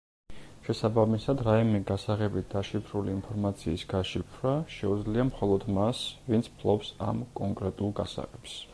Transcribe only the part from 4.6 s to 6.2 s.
შეუძლია მხოლოდ მას,